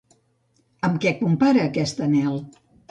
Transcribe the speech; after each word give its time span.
Amb 0.89 0.99
què 1.05 1.13
compara 1.21 1.65
aquest 1.71 2.05
anhel? 2.09 2.45